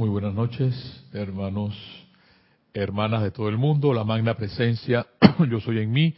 [0.00, 1.76] Muy buenas noches, hermanos,
[2.72, 3.92] hermanas de todo el mundo.
[3.92, 5.06] La magna presencia,
[5.50, 6.14] yo soy en mí.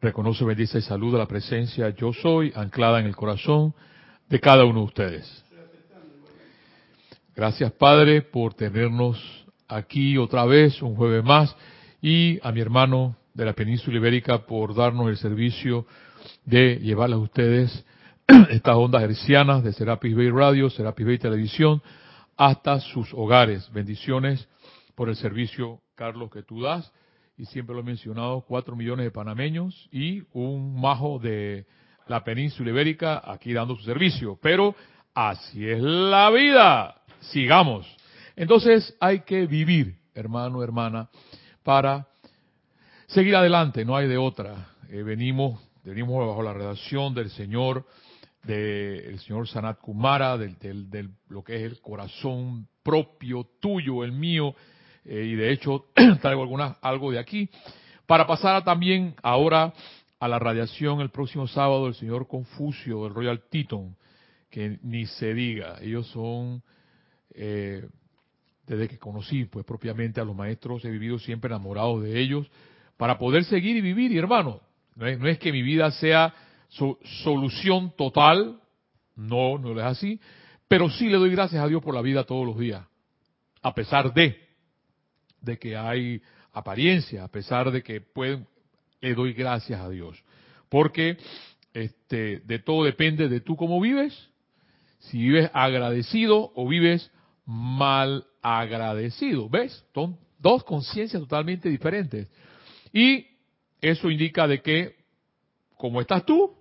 [0.00, 3.72] Reconoce, bendice y saluda la presencia, yo soy, anclada en el corazón
[4.28, 5.44] de cada uno de ustedes.
[7.36, 9.16] Gracias, Padre, por tenernos
[9.68, 11.54] aquí otra vez, un jueves más,
[12.02, 15.86] y a mi hermano de la península ibérica por darnos el servicio
[16.44, 17.84] de llevarles a ustedes
[18.50, 21.80] estas ondas hercianas de Serapis Bay Radio, Serapis Bay Televisión,
[22.40, 23.70] hasta sus hogares.
[23.70, 24.48] Bendiciones
[24.94, 26.90] por el servicio, Carlos, que tú das.
[27.36, 31.66] Y siempre lo he mencionado, cuatro millones de panameños y un majo de
[32.06, 34.38] la península ibérica aquí dando su servicio.
[34.40, 34.74] Pero
[35.12, 37.02] así es la vida.
[37.20, 37.86] Sigamos.
[38.36, 41.10] Entonces hay que vivir, hermano, hermana,
[41.62, 42.08] para
[43.08, 43.84] seguir adelante.
[43.84, 44.70] No hay de otra.
[44.88, 47.84] Eh, venimos, venimos bajo la redacción del Señor
[48.42, 54.54] del señor Sanat Kumara, del, del, lo que es el corazón propio tuyo, el mío,
[55.04, 55.86] eh, y de hecho
[56.22, 57.50] traigo algunas, algo de aquí,
[58.06, 59.72] para pasar también ahora
[60.18, 63.96] a la radiación el próximo sábado del señor Confucio, del Royal Teton,
[64.50, 66.62] que ni se diga, ellos son,
[67.34, 67.86] eh,
[68.66, 72.50] desde que conocí pues propiamente a los maestros, he vivido siempre enamorado de ellos,
[72.96, 74.60] para poder seguir y vivir, y hermano,
[74.96, 76.34] no es, no es que mi vida sea
[76.70, 78.60] su solución total,
[79.16, 80.20] no, no es así,
[80.66, 82.84] pero sí le doy gracias a Dios por la vida todos los días,
[83.60, 84.40] a pesar de,
[85.40, 88.46] de que hay apariencia, a pesar de que pueden,
[89.00, 90.22] le doy gracias a Dios,
[90.68, 91.18] porque
[91.74, 94.30] este, de todo depende de tú cómo vives,
[95.00, 97.10] si vives agradecido o vives
[97.46, 99.84] mal agradecido, ¿ves?
[99.94, 102.28] Son dos conciencias totalmente diferentes.
[102.92, 103.26] Y
[103.80, 104.96] eso indica de que,
[105.76, 106.59] como estás tú,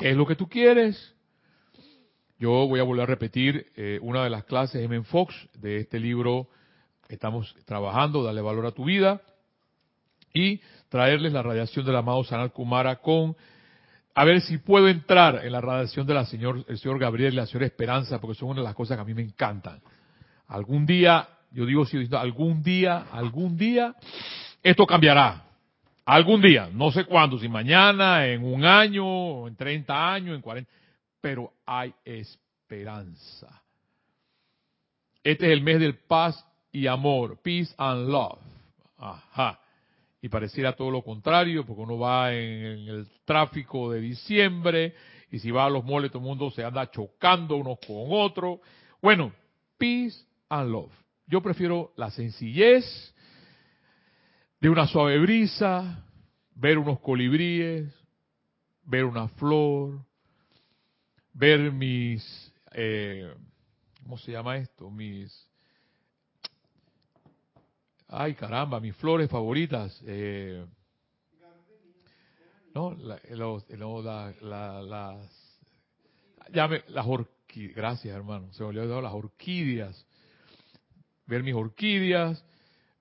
[0.00, 1.14] ¿Qué es lo que tú quieres?
[2.38, 5.02] Yo voy a volver a repetir eh, una de las clases M.
[5.04, 6.48] Fox de este libro
[7.06, 9.20] que estamos trabajando, Dale valor a tu vida,
[10.32, 13.36] y traerles la radiación del amado Sanal Kumara con,
[14.14, 17.36] a ver si puedo entrar en la radiación de la señor, el señor Gabriel y
[17.36, 19.82] la señora Esperanza, porque son una de las cosas que a mí me encantan.
[20.48, 23.94] Algún día, yo digo, si algún día, algún día,
[24.62, 25.49] esto cambiará.
[26.10, 30.68] Algún día, no sé cuándo, si mañana, en un año, en 30 años, en 40,
[31.20, 33.62] pero hay esperanza.
[35.22, 38.40] Este es el mes del paz y amor, peace and love.
[38.98, 39.60] Ajá.
[40.20, 44.96] Y pareciera todo lo contrario, porque uno va en, el tráfico de diciembre
[45.30, 48.58] y si va a los moles todo el mundo se anda chocando unos con otros.
[49.00, 49.32] Bueno,
[49.78, 50.18] peace
[50.48, 50.90] and love.
[51.28, 53.14] Yo prefiero la sencillez,
[54.60, 56.04] de una suave brisa,
[56.54, 57.90] ver unos colibríes,
[58.84, 60.04] ver una flor,
[61.32, 63.34] ver mis, eh,
[64.02, 64.90] ¿cómo se llama esto?
[64.90, 65.48] Mis,
[68.08, 69.98] ay caramba, mis flores favoritas.
[70.06, 70.66] Eh,
[72.74, 73.64] no, los,
[74.42, 75.26] las, las
[77.06, 80.06] orquídeas, gracias hermano, se me olvidó las orquídeas.
[81.26, 82.44] Ver mis orquídeas,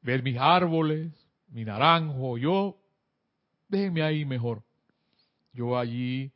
[0.01, 1.11] ver mis árboles,
[1.51, 2.77] mi naranjo, yo,
[3.67, 4.63] déjenme ahí mejor.
[5.53, 6.31] Yo allí,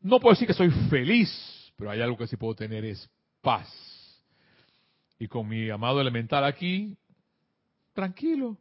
[0.00, 3.08] no puedo decir que soy feliz, pero hay algo que sí puedo tener es
[3.40, 3.68] paz.
[5.18, 6.96] Y con mi amado elemental aquí,
[7.92, 8.58] tranquilo.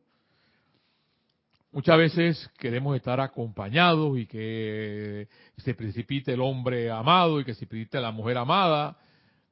[1.72, 5.28] Muchas veces queremos estar acompañados y que
[5.58, 8.96] se precipite el hombre amado y que se precipite la mujer amada,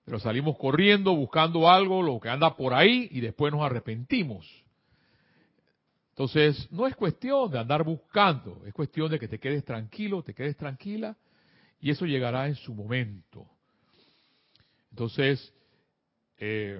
[0.05, 4.45] pero salimos corriendo buscando algo, lo que anda por ahí y después nos arrepentimos.
[6.21, 10.35] Entonces, no es cuestión de andar buscando, es cuestión de que te quedes tranquilo, te
[10.35, 11.17] quedes tranquila,
[11.79, 13.47] y eso llegará en su momento.
[14.91, 15.51] Entonces,
[16.37, 16.79] eh,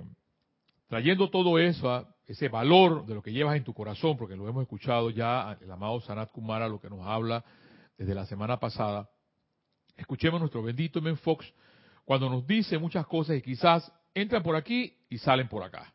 [0.87, 4.61] trayendo todo eso, ese valor de lo que llevas en tu corazón, porque lo hemos
[4.61, 7.43] escuchado ya, el amado Sanat Kumara, lo que nos habla
[7.97, 9.09] desde la semana pasada,
[9.97, 11.51] escuchemos nuestro bendito Men Fox
[12.05, 15.91] cuando nos dice muchas cosas y quizás entran por aquí y salen por acá.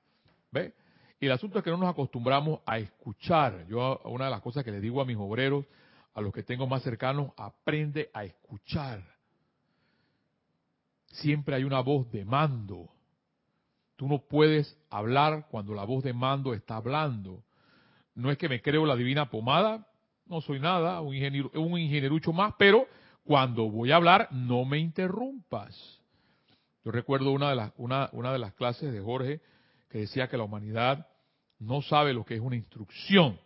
[0.50, 0.74] ¿Ve?
[1.18, 3.66] Y el asunto es que no nos acostumbramos a escuchar.
[3.68, 5.64] Yo una de las cosas que les digo a mis obreros,
[6.14, 9.02] a los que tengo más cercanos, aprende a escuchar.
[11.06, 12.90] Siempre hay una voz de mando.
[13.96, 17.42] Tú no puedes hablar cuando la voz de mando está hablando.
[18.14, 19.86] No es que me creo la divina pomada,
[20.26, 22.86] no soy nada, un, ingeniero, un ingenierucho más, pero
[23.24, 26.00] cuando voy a hablar, no me interrumpas.
[26.84, 29.40] Yo recuerdo una de las, una, una de las clases de Jorge,
[30.00, 31.06] decía que la humanidad
[31.58, 33.38] no sabe lo que es una instrucción.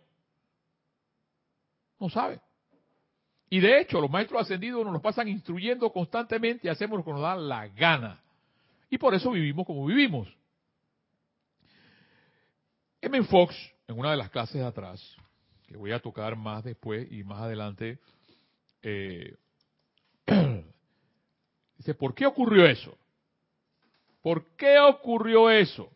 [1.99, 2.41] No sabe.
[3.49, 7.21] Y de hecho, los maestros ascendidos nos pasan instruyendo constantemente y hacemos lo que nos
[7.21, 8.21] da la gana.
[8.89, 10.27] Y por eso vivimos como vivimos.
[13.01, 13.23] M.
[13.23, 13.55] Fox,
[13.87, 15.15] en una de las clases de atrás,
[15.67, 17.99] que voy a tocar más después y más adelante,
[18.81, 19.35] eh,
[21.77, 22.97] dice, ¿por qué ocurrió eso?
[24.21, 25.89] ¿Por qué ocurrió eso?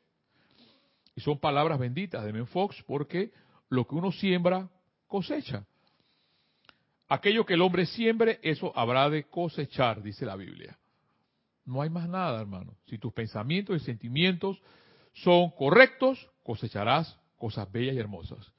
[1.16, 3.32] Y son palabras benditas de Men Fox porque
[3.70, 4.70] lo que uno siembra,
[5.08, 5.66] cosecha.
[7.08, 10.78] Aquello que el hombre siembre, eso habrá de cosechar, dice la Biblia.
[11.66, 12.76] No hay más nada, hermano.
[12.86, 14.62] Si tus pensamientos y sentimientos
[15.14, 18.52] son correctos, cosecharás cosas bellas y hermosas.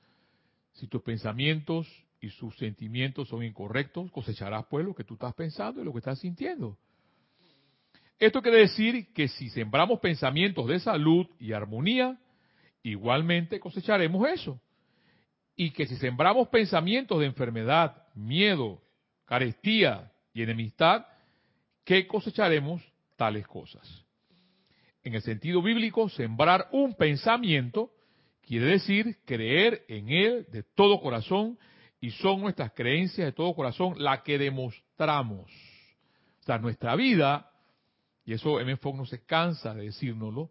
[0.73, 1.87] Si tus pensamientos
[2.21, 5.99] y sus sentimientos son incorrectos, cosecharás pues lo que tú estás pensando y lo que
[5.99, 6.79] estás sintiendo.
[8.19, 12.19] Esto quiere decir que si sembramos pensamientos de salud y armonía,
[12.91, 14.61] igualmente cosecharemos eso.
[15.57, 18.83] Y que si sembramos pensamientos de enfermedad, miedo,
[19.25, 21.07] carestía y enemistad,
[21.85, 22.83] ¿qué cosecharemos?
[23.17, 24.05] Tales cosas.
[25.03, 27.91] En el sentido bíblico, sembrar un pensamiento
[28.43, 31.59] quiere decir creer en él de todo corazón
[32.01, 35.51] y son nuestras creencias de todo corazón las que demostramos.
[36.41, 37.51] O sea, nuestra vida,
[38.25, 38.77] y eso M.
[38.77, 40.51] Fogg no se cansa de decírnoslo,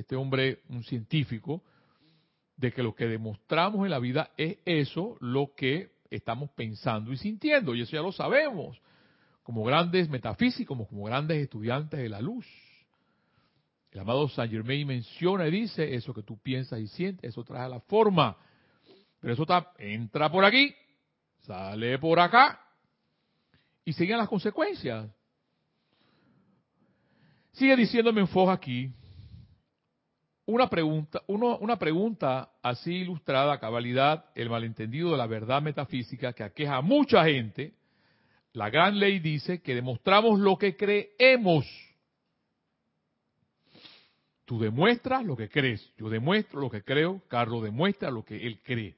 [0.00, 1.62] este hombre, un científico,
[2.56, 7.16] de que lo que demostramos en la vida es eso, lo que estamos pensando y
[7.16, 8.80] sintiendo, y eso ya lo sabemos,
[9.42, 12.46] como grandes metafísicos, como grandes estudiantes de la luz.
[13.90, 17.68] El amado Saint Germain menciona y dice, eso que tú piensas y sientes, eso trae
[17.68, 18.36] la forma.
[19.20, 20.74] Pero eso está, entra por aquí,
[21.40, 22.60] sale por acá,
[23.84, 25.08] y siguen las consecuencias.
[27.52, 28.92] Sigue diciéndome en aquí,
[30.46, 36.76] una pregunta, una pregunta así ilustrada cabalidad, el malentendido de la verdad metafísica que aqueja
[36.76, 37.74] a mucha gente.
[38.52, 41.66] La gran ley dice que demostramos lo que creemos.
[44.44, 48.60] Tú demuestras lo que crees, yo demuestro lo que creo, Carlos demuestra lo que él
[48.62, 48.96] cree.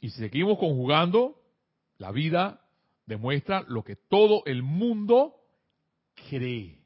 [0.00, 1.40] Y si seguimos conjugando,
[1.98, 2.60] la vida
[3.06, 5.36] demuestra lo que todo el mundo
[6.28, 6.77] cree.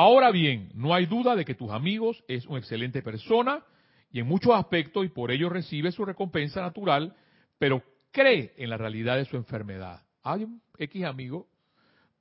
[0.00, 3.64] Ahora bien, no hay duda de que tus amigos es una excelente persona
[4.12, 7.16] y en muchos aspectos y por ello recibe su recompensa natural,
[7.58, 10.00] pero cree en la realidad de su enfermedad.
[10.22, 11.48] Hay un X amigo,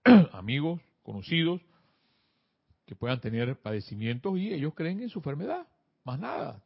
[0.34, 1.62] amigos, conocidos,
[2.88, 5.68] que puedan tener padecimientos y ellos creen en su enfermedad,
[6.04, 6.64] más nada.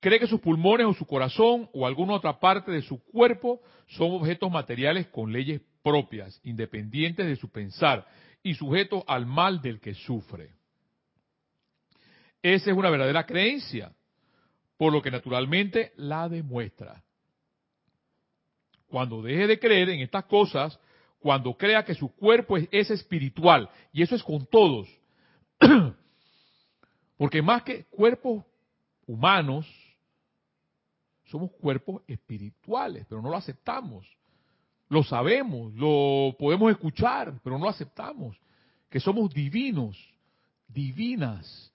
[0.00, 4.10] Cree que sus pulmones o su corazón o alguna otra parte de su cuerpo son
[4.10, 8.04] objetos materiales con leyes propias, independientes de su pensar
[8.46, 10.54] y sujeto al mal del que sufre.
[12.40, 13.92] Esa es una verdadera creencia,
[14.76, 17.02] por lo que naturalmente la demuestra.
[18.86, 20.78] Cuando deje de creer en estas cosas,
[21.18, 24.88] cuando crea que su cuerpo es, espiritual, y eso es con todos,
[27.16, 28.44] porque más que cuerpos
[29.08, 29.66] humanos,
[31.24, 34.06] somos cuerpos espirituales, pero no lo aceptamos.
[34.88, 38.36] Lo sabemos, lo podemos escuchar, pero no aceptamos.
[38.88, 39.98] Que somos divinos,
[40.68, 41.72] divinas.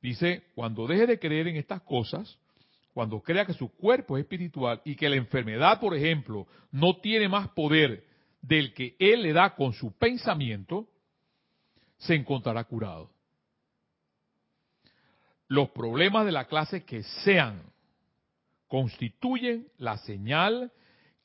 [0.00, 2.38] Dice, cuando deje de creer en estas cosas,
[2.94, 7.28] cuando crea que su cuerpo es espiritual y que la enfermedad, por ejemplo, no tiene
[7.28, 8.04] más poder
[8.40, 10.88] del que él le da con su pensamiento,
[11.98, 13.10] se encontrará curado.
[15.48, 17.62] Los problemas de la clase que sean
[18.72, 20.72] constituyen la señal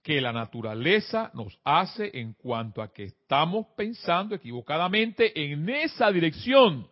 [0.04, 6.90] que la naturaleza nos hace en cuanto a que estamos pensando equivocadamente en esa dirección.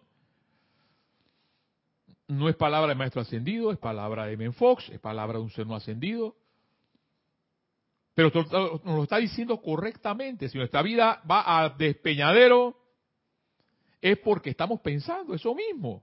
[2.30, 5.68] No es palabra de maestro ascendido, es palabra de Menfox, es palabra de un ser
[5.68, 6.38] no ascendido.
[8.14, 10.48] Pero nos lo está diciendo correctamente.
[10.48, 12.78] Si nuestra vida va a despeñadero,
[14.00, 16.02] es porque estamos pensando eso mismo.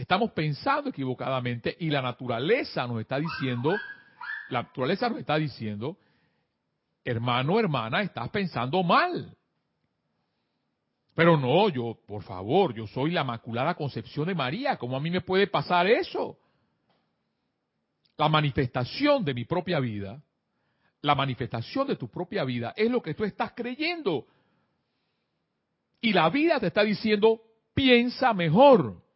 [0.00, 3.76] Estamos pensando equivocadamente y la naturaleza nos está diciendo,
[4.48, 5.98] la naturaleza nos está diciendo,
[7.04, 9.36] hermano, hermana, estás pensando mal.
[11.14, 15.10] Pero no, yo, por favor, yo soy la Maculada Concepción de María, ¿cómo a mí
[15.10, 16.38] me puede pasar eso?
[18.16, 20.22] La manifestación de mi propia vida,
[21.02, 24.24] la manifestación de tu propia vida es lo que tú estás creyendo.
[26.00, 27.42] Y la vida te está diciendo,
[27.74, 29.09] piensa mejor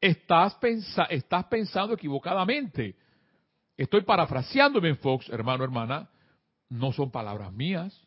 [0.00, 0.58] estás,
[1.10, 2.96] estás pensando equivocadamente.
[3.76, 6.08] Estoy parafraseándome en Fox, hermano, hermana,
[6.68, 8.06] no son palabras mías.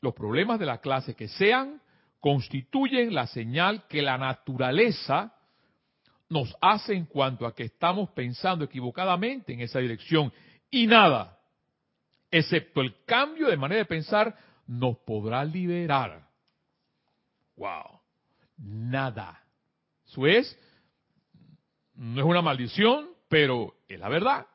[0.00, 1.80] Los problemas de la clase que sean
[2.20, 5.32] constituyen la señal que la naturaleza
[6.28, 10.32] nos hace en cuanto a que estamos pensando equivocadamente en esa dirección.
[10.70, 11.38] Y nada,
[12.30, 14.36] excepto el cambio de manera de pensar,
[14.66, 16.26] nos podrá liberar.
[17.56, 18.00] Wow.
[18.58, 19.45] Nada.
[20.06, 20.58] Eso es,
[21.94, 24.46] no es una maldición, pero es la verdad.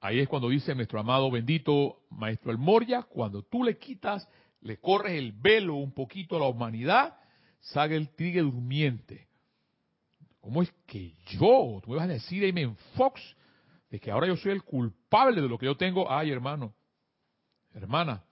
[0.00, 4.28] Ahí es cuando dice nuestro amado bendito Maestro El Moria, cuando tú le quitas,
[4.60, 7.16] le corres el velo un poquito a la humanidad,
[7.60, 9.28] sale el tigre durmiente.
[10.40, 13.20] ¿Cómo es que yo, tú me vas a decir, Amen Fox,
[13.90, 16.10] de que ahora yo soy el culpable de lo que yo tengo?
[16.10, 16.74] Ay, hermano,
[17.72, 18.22] hermana,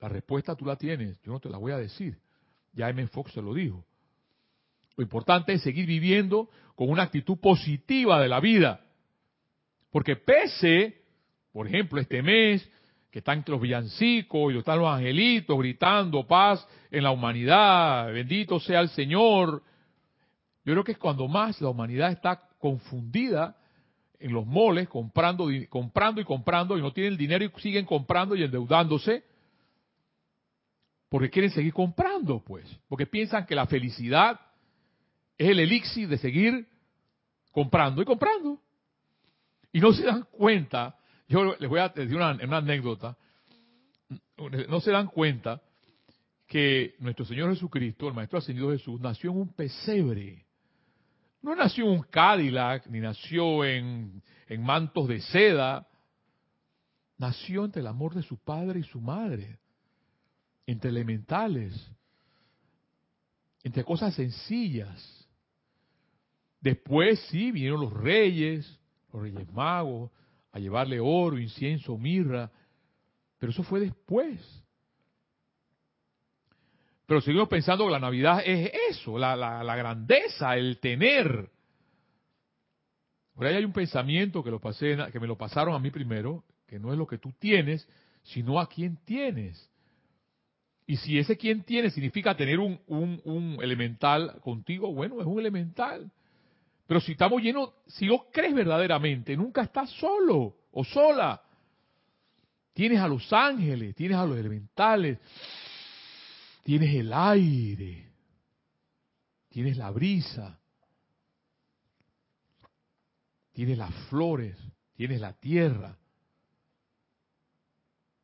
[0.00, 2.20] la respuesta tú la tienes, yo no te la voy a decir.
[2.72, 3.06] Ya M.
[3.06, 3.86] Fox se lo dijo.
[4.96, 8.80] Lo importante es seguir viviendo con una actitud positiva de la vida.
[9.90, 11.02] Porque pese,
[11.52, 12.68] por ejemplo, este mes,
[13.10, 18.80] que están los villancicos y están los angelitos gritando paz en la humanidad, bendito sea
[18.80, 19.62] el Señor.
[20.64, 23.56] Yo creo que es cuando más la humanidad está confundida
[24.18, 28.44] en los moles, comprando, comprando y comprando, y no tienen dinero y siguen comprando y
[28.44, 29.24] endeudándose,
[31.08, 34.40] porque quieren seguir comprando, pues, porque piensan que la felicidad
[35.42, 36.68] es el elixir de seguir
[37.50, 38.60] comprando y comprando.
[39.72, 40.96] Y no se dan cuenta,
[41.28, 43.16] yo les voy a decir una, anécdota,
[44.68, 45.62] no se dan cuenta
[46.46, 50.44] que nuestro Señor Jesucristo, el Maestro Ascendido Jesús, nació en un pesebre.
[51.40, 55.88] No nació en un Cadillac, ni nació en, en mantos de seda.
[57.16, 59.58] Nació entre el amor de su padre y su madre
[60.66, 61.90] entre elementales,
[63.62, 65.21] entre cosas sencillas.
[66.62, 68.80] Después sí vinieron los reyes,
[69.12, 70.10] los reyes magos,
[70.52, 72.50] a llevarle oro, incienso, mirra,
[73.38, 74.40] pero eso fue después.
[77.06, 81.50] Pero seguimos pensando que la Navidad es eso, la, grandeza, el tener.
[83.34, 86.44] Por ahí hay un pensamiento que, lo pasé, que me lo pasaron a mí primero,
[86.68, 87.88] que no es lo que tú tienes,
[88.22, 89.68] sino a quién tienes.
[90.86, 96.12] Y si ese quien tiene significa tener un, un, elemental contigo, bueno, es un elemental.
[96.86, 101.42] Pero si estamos llenos, si lo crees verdaderamente, nunca estás solo o sola.
[102.72, 105.18] Tienes a los ángeles, tienes a los elementales,
[106.64, 108.10] tienes el aire,
[109.48, 110.58] tienes la brisa,
[113.52, 114.56] tienes las flores,
[114.94, 115.96] tienes la tierra,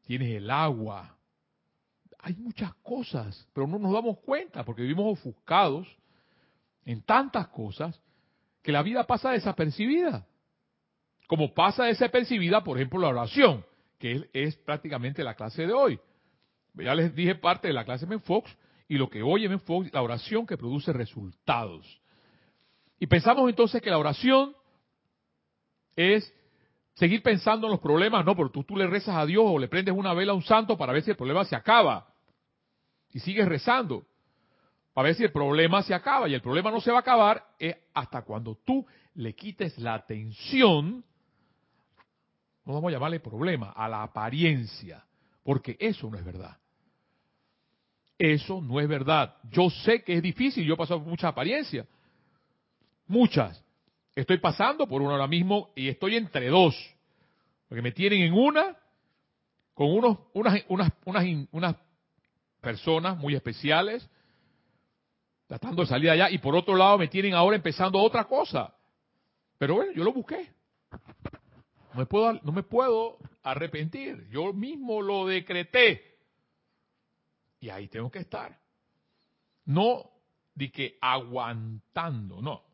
[0.07, 1.19] tienes el agua,
[2.21, 5.87] hay muchas cosas, pero no nos damos cuenta porque vivimos ofuscados
[6.85, 8.01] en tantas cosas
[8.69, 10.27] que la vida pasa desapercibida.
[11.27, 13.65] Como pasa desapercibida, por ejemplo, la oración,
[13.99, 15.99] que es, prácticamente la clase de hoy.
[16.75, 18.55] Ya les dije parte de la clase de Fox
[18.87, 21.99] y lo que hoy en Fox, la oración que produce resultados.
[23.01, 24.55] Y pensamos entonces que la oración
[25.97, 26.31] es
[26.93, 29.69] seguir pensando en los problemas, no, pero tú, tú le rezas a Dios o le
[29.69, 32.07] prendes una vela a un santo para ver si el problema se acaba.
[33.15, 34.05] Y sigues rezando
[34.99, 36.29] para ver si el problema se acaba.
[36.29, 39.95] Y el problema no se va a acabar es hasta cuando tú le quites la
[39.95, 41.05] atención,
[42.65, 45.05] no vamos a llamarle problema, a la apariencia,
[45.45, 46.57] porque eso no es verdad.
[48.19, 49.37] Eso no es verdad.
[49.53, 51.87] Yo sé que es difícil, yo he pasado por muchas apariencias,
[53.07, 53.65] muchas.
[54.17, 56.75] Estoy pasando por una ahora mismo y estoy entre dos.
[57.69, 58.77] Porque me tienen en una,
[59.75, 61.77] con unos, unas, unas, unas, unas
[62.61, 64.11] personas muy especiales,
[65.49, 68.73] tratando de salir allá, y por otro lado me tienen ahora empezando otra cosa.
[69.59, 70.53] Pero bueno, yo lo busqué.
[71.93, 74.29] No me puedo, no me puedo arrepentir.
[74.31, 76.19] Yo mismo lo decreté.
[77.59, 78.57] Y ahí tengo que estar.
[79.65, 80.09] No
[80.55, 82.69] de que aguantando, no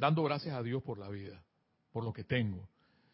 [0.00, 1.44] dando gracias a Dios por la vida,
[1.92, 2.66] por lo que tengo.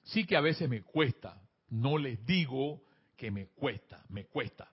[0.05, 2.85] Sí que a veces me cuesta, no les digo
[3.17, 4.73] que me cuesta, me cuesta.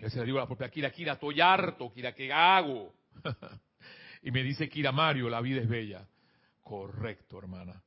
[0.00, 2.94] Digo a la propia Kira, Kira, estoy harto, Kira, ¿qué hago?
[4.22, 6.06] y me dice Kira Mario, la vida es bella.
[6.62, 7.82] Correcto, hermana.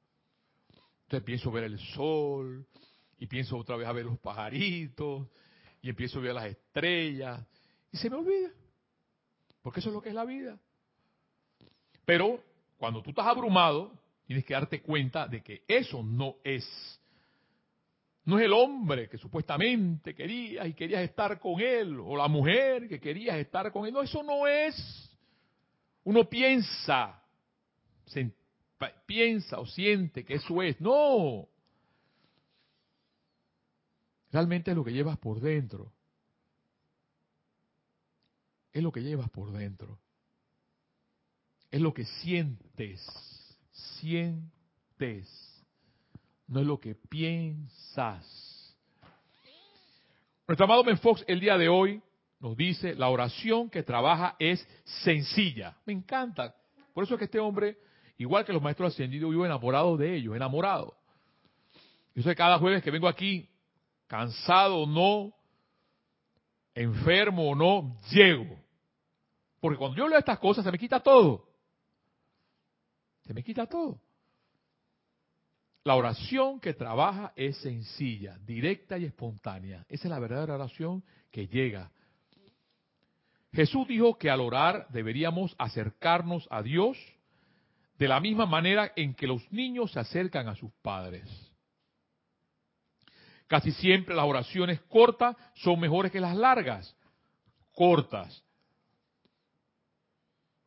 [1.04, 2.66] Entonces pienso ver el sol,
[3.18, 5.28] y pienso otra vez a ver los pajaritos,
[5.82, 7.46] y empiezo a ver las estrellas,
[7.92, 8.50] y se me olvida.
[9.62, 10.60] Porque eso es lo que es la vida.
[12.06, 12.44] Pero
[12.78, 13.92] cuando tú estás abrumado,
[14.26, 17.00] tienes que darte cuenta de que eso no es.
[18.24, 22.88] No es el hombre que supuestamente querías y querías estar con él, o la mujer
[22.88, 23.94] que querías estar con él.
[23.94, 24.76] No, eso no es.
[26.04, 27.24] Uno piensa,
[29.06, 30.80] piensa o siente que eso es.
[30.80, 31.48] No.
[34.32, 35.92] Realmente es lo que llevas por dentro.
[38.72, 40.00] Es lo que llevas por dentro
[41.72, 43.02] es lo que sientes,
[43.72, 45.51] sientes.
[46.52, 48.78] No es lo que piensas.
[50.46, 52.02] Nuestro amado Ben Fox el día de hoy
[52.42, 54.68] nos dice, la oración que trabaja es
[55.04, 55.78] sencilla.
[55.86, 56.54] Me encanta.
[56.94, 57.78] Por eso es que este hombre,
[58.18, 60.94] igual que los maestros ascendidos, vivo enamorado de ellos, enamorado.
[62.14, 63.48] Yo sé cada jueves que vengo aquí,
[64.08, 65.34] cansado o no,
[66.76, 68.60] enfermo o no, llego.
[69.62, 71.48] Porque cuando yo leo estas cosas se me quita todo.
[73.22, 74.02] Se me quita todo.
[75.84, 79.86] La oración que trabaja es sencilla, directa y espontánea.
[79.90, 81.92] Esa es la verdadera oración que llega.
[83.52, 86.98] Jesús dijo que al orar deberíamos acercarnos a Dios
[87.98, 91.30] de la misma manera en que los niños se acercan a sus padres.
[93.48, 96.96] Casi siempre las oraciones cortas son mejores que las largas.
[97.74, 98.44] Cortas.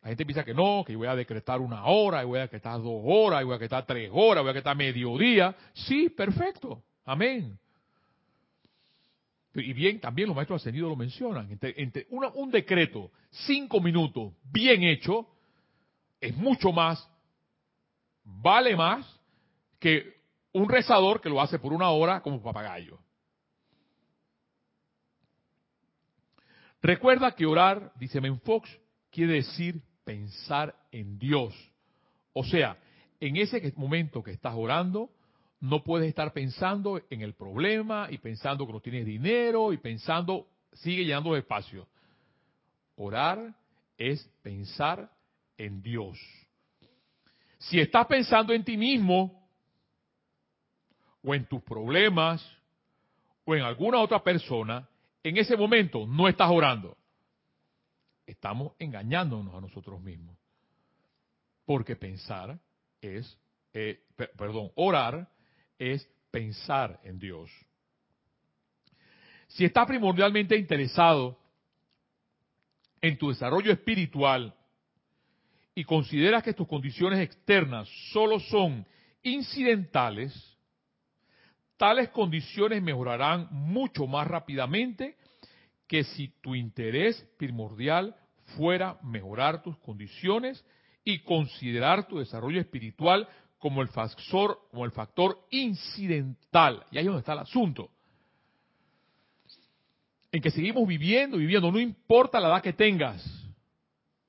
[0.04, 2.80] La gente piensa que no, que voy a decretar una hora, y voy a decretar
[2.82, 5.56] dos horas, y voy a decretar tres horas, voy a decretar mediodía.
[5.72, 6.84] Sí, perfecto.
[7.06, 7.58] Amén.
[9.54, 11.58] Y bien, también los maestros ascendidos lo mencionan.
[12.34, 15.26] Un decreto, cinco minutos, bien hecho,
[16.20, 17.08] es mucho más,
[18.24, 19.06] vale más
[19.78, 20.18] que
[20.52, 22.98] un rezador que lo hace por una hora como papagayo.
[26.82, 28.68] Recuerda que orar, dice Menfox,
[29.10, 31.54] quiere decir pensar en Dios.
[32.32, 32.76] O sea,
[33.20, 35.10] en ese momento que estás orando,
[35.60, 40.48] no puedes estar pensando en el problema y pensando que no tienes dinero y pensando,
[40.72, 41.88] sigue llenando espacio.
[42.96, 43.54] Orar
[43.96, 45.10] es pensar
[45.56, 46.18] en Dios.
[47.58, 49.44] Si estás pensando en ti mismo,
[51.24, 52.46] o en tus problemas
[53.44, 54.88] o en alguna otra persona,
[55.22, 56.96] en ese momento no estás orando.
[58.26, 60.36] Estamos engañándonos a nosotros mismos.
[61.64, 62.58] Porque pensar
[63.00, 63.38] es,
[63.72, 64.00] eh,
[64.36, 65.28] perdón, orar
[65.78, 67.50] es pensar en Dios.
[69.48, 71.38] Si estás primordialmente interesado
[73.00, 74.54] en tu desarrollo espiritual
[75.74, 78.86] y consideras que tus condiciones externas solo son
[79.22, 80.56] incidentales,
[81.76, 85.16] tales condiciones mejorarán mucho más rápidamente
[85.86, 88.16] que si tu interés primordial
[88.56, 90.64] fuera mejorar tus condiciones
[91.04, 96.84] y considerar tu desarrollo espiritual como el factor, como el factor incidental.
[96.90, 97.90] Y ahí es donde está el asunto.
[100.32, 103.24] En que seguimos viviendo, viviendo, no importa la edad que tengas.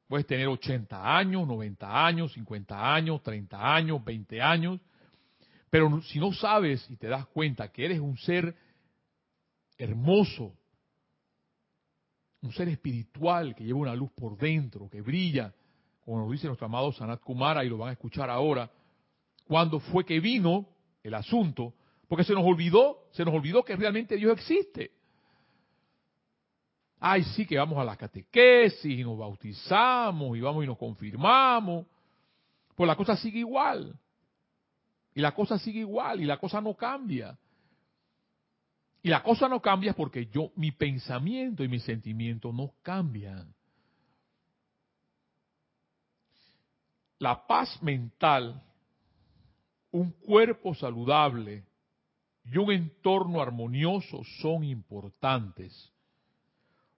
[0.08, 4.80] Puedes tener 80 años, 90 años, 50 años, 30 años, 20 años.
[5.70, 8.56] Pero si no sabes y te das cuenta que eres un ser
[9.78, 10.54] hermoso,
[12.45, 15.53] un ser espiritual que lleva una luz por dentro, que brilla,
[16.03, 18.69] como nos dice nuestro amado Sanat Kumara y lo van a escuchar ahora,
[19.47, 20.67] cuando fue que vino
[21.03, 21.73] el asunto,
[22.08, 24.91] porque se nos olvidó, se nos olvidó que realmente Dios existe.
[26.99, 31.86] Ay, sí que vamos a la catequesis y nos bautizamos y vamos y nos confirmamos,
[32.75, 33.97] pues la cosa sigue igual.
[35.13, 37.38] Y la cosa sigue igual y la cosa no cambia.
[39.06, 43.54] Y la cosa no cambia porque yo, mi pensamiento y mi sentimiento no cambian.
[47.20, 48.63] La paz mental,
[49.91, 51.65] un cuerpo saludable
[52.46, 55.94] y un entorno armonioso son importantes,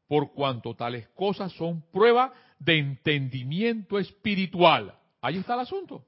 [0.07, 4.97] por cuanto tales cosas son prueba de entendimiento espiritual.
[5.19, 6.05] Ahí está el asunto.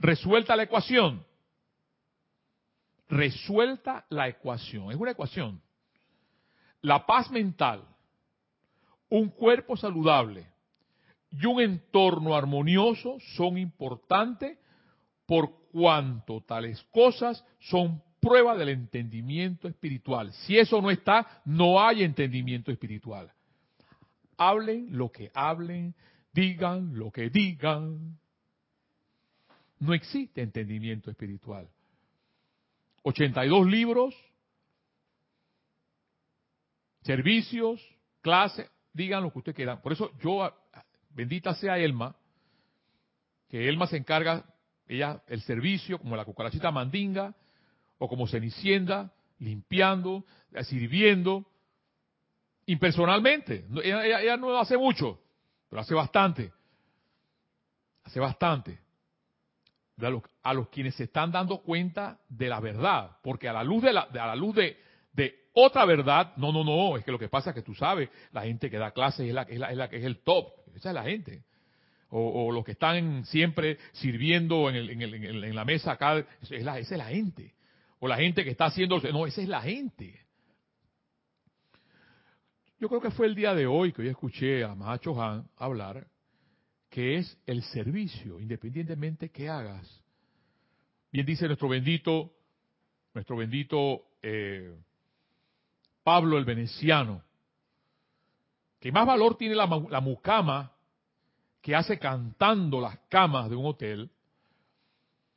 [0.00, 1.24] Resuelta la ecuación
[3.08, 4.90] resuelta la ecuación.
[4.90, 5.60] Es una ecuación.
[6.82, 7.84] La paz mental,
[9.08, 10.46] un cuerpo saludable
[11.30, 14.58] y un entorno armonioso son importantes
[15.26, 20.32] por cuanto tales cosas son prueba del entendimiento espiritual.
[20.32, 23.32] Si eso no está, no hay entendimiento espiritual.
[24.36, 25.94] Hablen lo que hablen,
[26.32, 28.18] digan lo que digan.
[29.78, 31.68] No existe entendimiento espiritual.
[33.06, 34.16] 82 libros,
[37.02, 37.80] servicios,
[38.20, 39.80] clases, digan lo que usted quiera.
[39.80, 40.52] Por eso yo,
[41.10, 42.16] bendita sea Elma,
[43.48, 44.44] que Elma se encarga,
[44.88, 47.32] ella, el servicio, como la cucarachita mandinga,
[47.98, 50.24] o como cenicienda, limpiando,
[50.64, 51.46] sirviendo,
[52.66, 53.66] impersonalmente.
[53.84, 55.20] Ella no hace mucho,
[55.68, 56.52] pero hace bastante.
[58.02, 58.85] Hace bastante
[60.42, 63.92] a los, quienes se están dando cuenta de la verdad, porque a la luz de
[63.92, 64.76] la, a la luz de,
[65.12, 68.10] de otra verdad, no, no, no, es que lo que pasa es que tú sabes,
[68.32, 70.48] la gente que da clases es la, es la, es la que es el top,
[70.74, 71.44] esa es la gente.
[72.08, 76.62] O, los que están siempre sirviendo en, el, en, el, en, la mesa acá, es
[76.62, 77.54] la, esa es la gente.
[77.98, 80.20] o la gente que está haciendo, no, esa es la gente.
[82.78, 86.06] Yo creo que fue el día de hoy que hoy escuché a Mahacho Han hablar
[86.96, 89.86] que es el servicio, independientemente que hagas.
[91.12, 92.32] Bien dice nuestro bendito,
[93.12, 94.74] nuestro bendito eh,
[96.02, 97.22] Pablo el Veneciano,
[98.80, 100.72] que más valor tiene la, la mucama
[101.60, 104.10] que hace cantando las camas de un hotel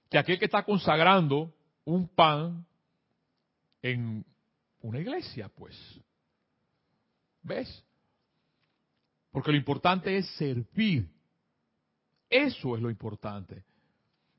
[0.10, 2.66] que aquel que está consagrando un pan
[3.82, 4.26] en
[4.80, 5.78] una iglesia, pues.
[7.44, 7.84] ¿Ves?
[9.30, 11.19] Porque lo importante es servir.
[12.30, 13.64] Eso es lo importante.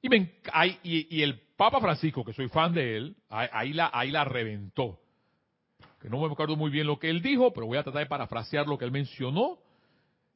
[0.03, 4.99] Y, el Papa Francisco, que soy fan de él, ahí la, ahí la reventó.
[6.01, 8.09] Que no me acuerdo muy bien lo que él dijo, pero voy a tratar de
[8.09, 9.59] parafrasear lo que él mencionó.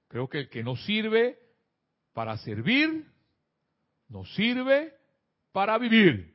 [0.08, 1.38] Creo que el que no sirve
[2.12, 3.06] para servir,
[4.08, 4.92] no sirve
[5.52, 6.34] para vivir.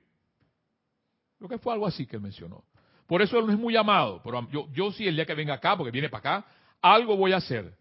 [1.38, 2.64] Creo que fue algo así que él mencionó.
[3.06, 4.22] Por eso él no es muy amado.
[4.24, 6.48] Pero yo, yo sí, el día que venga acá, porque viene para acá,
[6.82, 7.78] algo voy a hacer.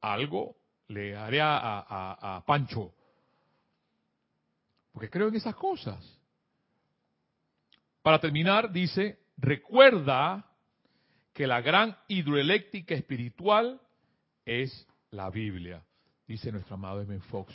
[0.00, 0.56] Algo
[0.92, 2.92] le haré a, Pancho.
[4.92, 5.98] Porque creo en esas cosas.
[8.02, 10.44] Para terminar, dice, recuerda
[11.32, 13.80] que la gran hidroeléctrica espiritual
[14.44, 15.82] es la Biblia,
[16.26, 17.18] dice nuestro amado M.
[17.20, 17.54] Fox.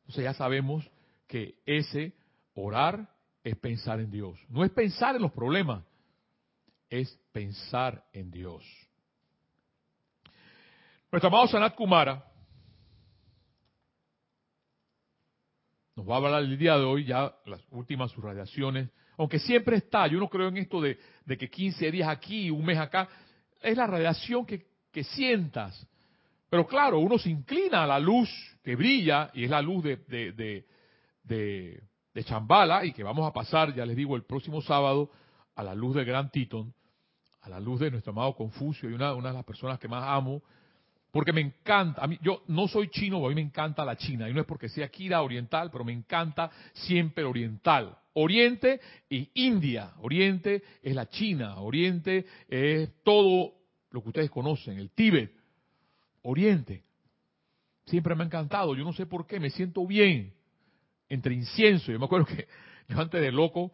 [0.00, 0.88] Entonces ya sabemos
[1.26, 2.12] que ese
[2.54, 3.08] orar
[3.44, 4.38] es pensar en Dios.
[4.48, 5.84] No es pensar en los problemas,
[6.88, 8.64] es pensar en Dios.
[11.10, 12.31] Nuestro amado Sanat Kumara
[15.96, 20.06] nos va a hablar el día de hoy ya las últimas subradiaciones, aunque siempre está,
[20.06, 23.08] yo no creo en esto de, que 15 días aquí, un mes acá,
[23.60, 24.66] es la radiación que,
[25.04, 25.86] sientas.
[26.48, 28.28] Pero claro, uno se inclina a la luz
[28.62, 30.64] que brilla, y es la luz de, de,
[31.24, 35.10] de, Chambala, y que vamos a pasar, ya les digo, el próximo sábado,
[35.54, 36.72] a la luz del Gran Titon,
[37.42, 40.04] a la luz de nuestro amado Confucio, y una, una de las personas que más
[40.06, 40.42] amo,
[41.12, 44.28] porque me encanta, a mí, yo no soy chino, a mí me encanta la China,
[44.28, 47.96] y no es porque sea Kira oriental, pero me encanta siempre oriental.
[48.14, 49.92] Oriente y India.
[50.00, 53.52] Oriente es la China, Oriente es todo
[53.90, 55.30] lo que ustedes conocen, el Tíbet.
[56.22, 56.82] Oriente.
[57.84, 60.32] Siempre me ha encantado, yo no sé por qué, me siento bien
[61.10, 61.92] entre incienso.
[61.92, 62.48] Yo me acuerdo que
[62.88, 63.70] yo antes de loco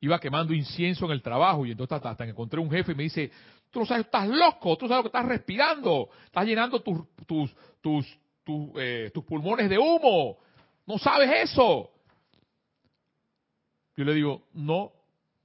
[0.00, 3.04] iba quemando incienso en el trabajo y entonces hasta, que encontré un jefe y me
[3.04, 3.30] dice,
[3.72, 7.56] tú no sabes, estás loco, tú sabes lo que estás respirando, estás llenando tus, tus,
[7.80, 8.06] tus,
[8.76, 10.38] eh, tus, pulmones de humo,
[10.86, 11.90] no sabes eso.
[13.96, 14.92] Yo le digo, no,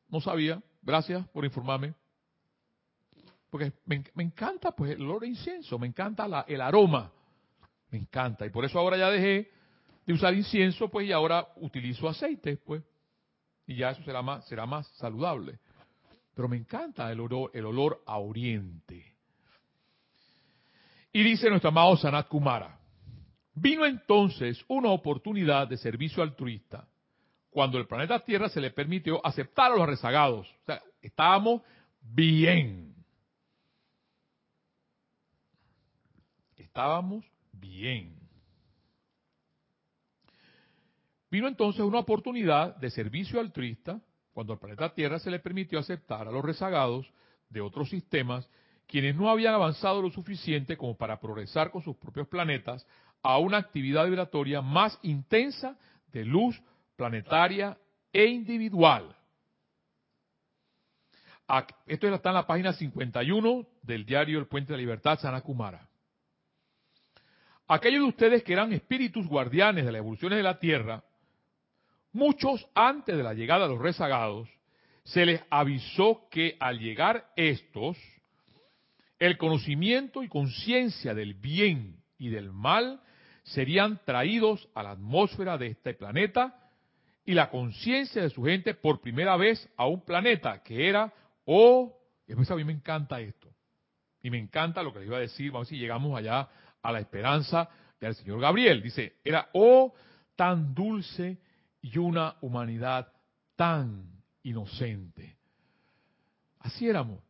[0.10, 1.94] no sabía, gracias por informarme.
[3.50, 7.12] Porque me, encanta pues el olor de incienso, me encanta el aroma,
[7.90, 8.46] me encanta.
[8.46, 9.50] Y por eso ahora ya dejé
[10.06, 12.84] de usar incienso, pues y ahora utilizo aceite, pues.
[13.66, 15.60] Y ya eso será más, será más saludable.
[16.38, 19.16] Pero me encanta el olor, el olor a oriente.
[21.12, 22.80] Y dice nuestro amado Sanat Kumara,
[23.56, 26.88] vino entonces una oportunidad de servicio altruista
[27.50, 30.48] cuando el planeta Tierra se le permitió aceptar a los rezagados.
[30.48, 31.64] O sea, estábamos
[32.02, 32.94] bien.
[36.56, 38.16] Estábamos bien.
[41.32, 44.00] Vino entonces una oportunidad de servicio altruista
[44.38, 47.12] cuando al planeta Tierra se le permitió aceptar a los rezagados
[47.50, 48.48] de otros sistemas,
[48.86, 52.86] quienes no habían avanzado lo suficiente como para progresar con sus propios planetas
[53.24, 55.76] a una actividad vibratoria más intensa
[56.14, 56.62] de luz
[56.96, 57.80] planetaria
[58.14, 59.16] e individual.
[61.88, 65.90] Esto está en la página 51 del diario El Puente de la Libertad, Sanakumara.
[67.68, 71.04] Aquellos de ustedes que eran espíritus guardianes de las evoluciones de la Tierra
[72.14, 74.50] Muchos antes de la llegada de los rezagados,
[75.04, 77.98] se les avisó que al llegar estos,
[79.20, 83.02] el conocimiento y conciencia del bien y del mal
[83.44, 86.60] serían traídos a la atmósfera de este planeta
[87.26, 91.14] y la conciencia de su gente por primera vez a un planeta que era,
[91.46, 91.94] oh,
[92.28, 93.48] y a mí me encanta esto,
[94.22, 96.50] y me encanta lo que les iba a decir, vamos a ver si llegamos allá
[96.82, 99.94] a la esperanza del señor Gabriel, dice, era, oh,
[100.36, 101.38] tan dulce
[101.82, 103.12] y una humanidad
[103.56, 105.38] tan inocente.
[106.60, 107.24] Así éramos.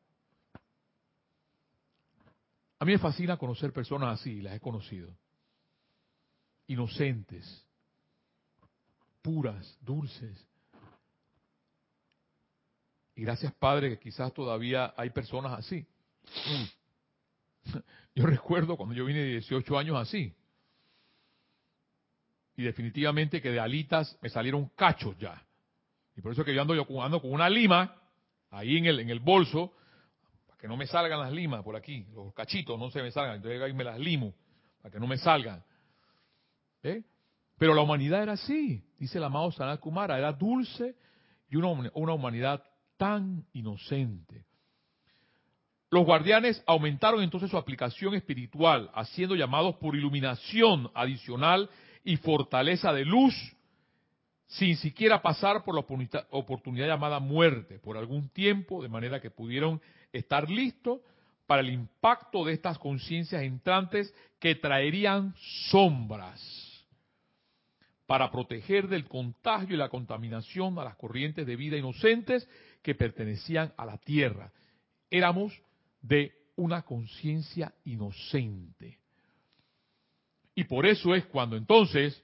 [2.80, 5.16] A mí me fascina conocer personas así, las he conocido.
[6.68, 7.66] Inocentes,
[9.22, 10.48] puras, dulces.
[13.16, 15.88] Y gracias Padre que quizás todavía hay personas así.
[18.16, 20.36] Yo recuerdo cuando yo vine de 18 años así
[22.58, 25.42] y definitivamente que de alitas me salieron cachos ya.
[26.16, 27.96] Y por eso es que yo ando, yo ando con una lima
[28.50, 29.74] ahí en el, en el bolso,
[30.48, 33.36] para que no me salgan las limas por aquí, los cachitos no se me salgan,
[33.36, 34.34] entonces ahí me las limo,
[34.82, 35.64] para que no me salgan.
[36.82, 37.04] ¿Eh?
[37.60, 40.96] Pero la humanidad era así, dice el amado Sanat Kumara, era dulce
[41.50, 42.64] y una, una humanidad
[42.98, 44.46] tan inocente.
[45.92, 51.70] Los guardianes aumentaron entonces su aplicación espiritual, haciendo llamados por iluminación adicional
[52.04, 53.34] y fortaleza de luz,
[54.48, 55.86] sin siquiera pasar por la
[56.32, 59.82] oportunidad llamada muerte por algún tiempo, de manera que pudieron
[60.14, 61.02] estar listos
[61.46, 65.34] para el impacto de estas conciencias entrantes que traerían
[65.70, 66.68] sombras
[68.06, 72.48] para proteger del contagio y la contaminación a las corrientes de vida inocentes
[72.82, 74.52] que pertenecían a la tierra.
[75.12, 75.54] Éramos
[76.02, 79.00] de una conciencia inocente.
[80.58, 82.20] Y por eso es cuando entonces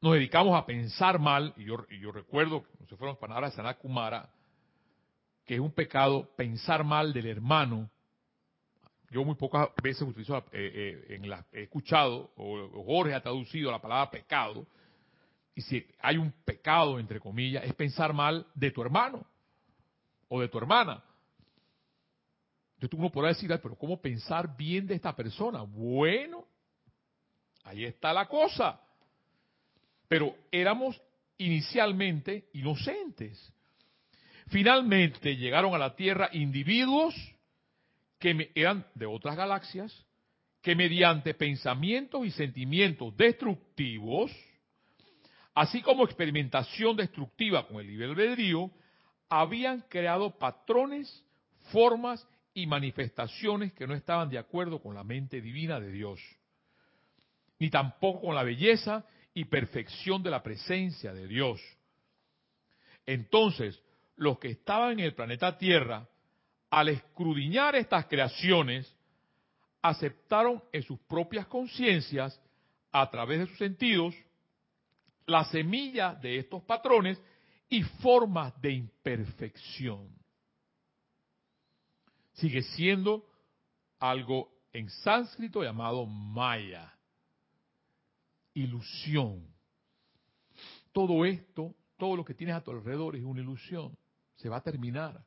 [0.00, 1.76] nos dedicamos a pensar mal, y yo,
[2.10, 4.28] recuerdo, no se fueron palabras de Sanat Kumara,
[5.46, 7.88] que es un pecado pensar mal del hermano.
[9.08, 13.80] Yo muy pocas veces utilizo, eh, eh, en he escuchado, o Jorge ha traducido la
[13.80, 14.66] palabra pecado,
[15.54, 19.24] y si hay un pecado, entre comillas, es pensar mal de tu hermano
[20.26, 21.04] o de tu hermana.
[22.78, 25.62] Entonces uno podrá decir, pero ¿cómo pensar bien de esta persona?
[25.62, 26.46] Bueno,
[27.64, 28.80] ahí está la cosa.
[30.06, 31.00] Pero éramos
[31.38, 33.52] inicialmente inocentes.
[34.46, 37.16] Finalmente llegaron a la Tierra individuos
[38.20, 40.06] que eran de otras galaxias,
[40.62, 44.30] que mediante pensamientos y sentimientos destructivos,
[45.52, 48.70] así como experimentación destructiva con el libre albedrío,
[49.28, 51.24] habían creado patrones,
[51.72, 52.24] formas
[52.58, 56.20] y manifestaciones que no estaban de acuerdo con la mente divina de Dios,
[57.60, 61.60] ni tampoco con la belleza y perfección de la presencia de Dios.
[63.06, 63.80] Entonces,
[64.16, 66.08] los que estaban en el planeta Tierra,
[66.68, 68.92] al escrudiñar estas creaciones,
[69.80, 72.42] aceptaron en sus propias conciencias,
[72.90, 74.16] a través de sus sentidos,
[75.26, 77.22] la semilla de estos patrones
[77.68, 80.17] y formas de imperfección
[82.38, 83.24] sigue siendo
[83.98, 86.92] algo en sánscrito llamado maya,
[88.54, 89.46] ilusión.
[90.92, 93.96] Todo esto, todo lo que tienes a tu alrededor es una ilusión,
[94.36, 95.24] se va a terminar.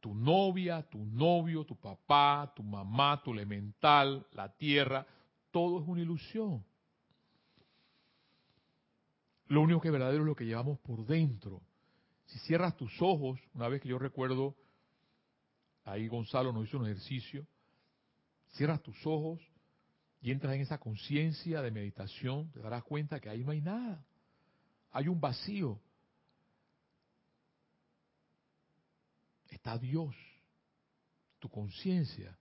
[0.00, 5.06] Tu novia, tu novio, tu papá, tu mamá, tu elemental, la tierra,
[5.50, 6.62] todo es una ilusión.
[9.46, 11.62] Lo único que es verdadero es lo que llevamos por dentro.
[12.26, 14.56] Si cierras tus ojos, una vez que yo recuerdo
[15.84, 17.46] ahí Gonzalo nos hizo un ejercicio,
[18.52, 19.40] cierras tus ojos
[20.20, 24.04] y entras en esa conciencia de meditación, te darás cuenta que ahí no hay nada,
[24.90, 25.80] hay un vacío.
[29.50, 30.14] Está Dios,
[31.38, 32.36] tu conciencia.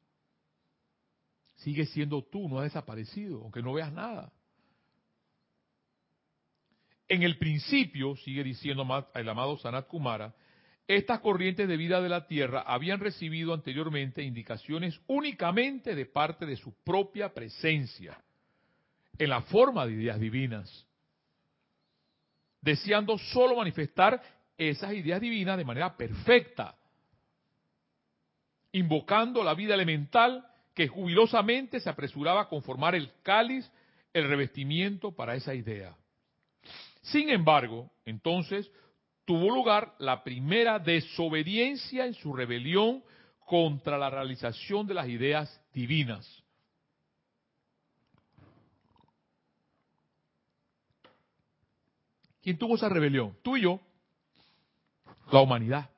[1.58, 4.34] Sigue siendo tú, no ha desaparecido, aunque no veas nada.
[7.08, 10.34] En el principio, sigue diciendo el amado Sanat Kumara,
[10.88, 16.58] estas corrientes de vida de la Tierra habían recibido anteriormente indicaciones únicamente de parte de
[16.58, 18.17] su propia presencia,
[19.17, 20.86] en la forma de ideas divinas,
[22.62, 24.22] deseando solo manifestar
[24.58, 26.76] esas ideas divinas de manera perfecta,
[28.72, 33.69] invocando la vida elemental que jubilosamente se apresuraba a conformar el cáliz,
[34.12, 35.96] el revestimiento para esa idea.
[37.02, 38.72] Sin embargo, entonces,
[39.25, 43.03] tuvo lugar la primera desobediencia en su rebelión
[43.45, 46.43] contra la realización de las ideas divinas.
[52.41, 53.38] ¿Quién tuvo esa rebelión?
[53.41, 53.79] Tú y yo.
[55.31, 55.89] La humanidad.